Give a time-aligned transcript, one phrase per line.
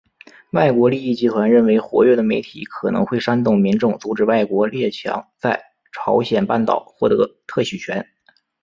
[0.53, 8.03] 外国利益集团认为活跃的媒体可能会煽动民众阻止外国列强在朝鲜半岛获得特许权。